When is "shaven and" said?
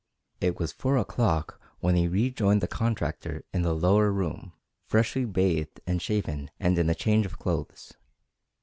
6.01-6.75